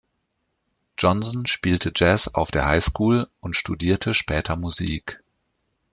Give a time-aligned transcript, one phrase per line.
[0.97, 5.23] Johnson spielte Jazz auf der Highschool und studierte später Musik.